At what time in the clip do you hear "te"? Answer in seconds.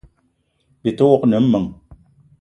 0.97-1.03